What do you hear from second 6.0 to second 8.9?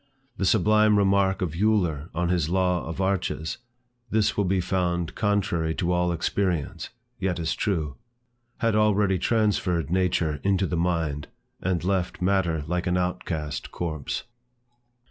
experience, yet is true;" had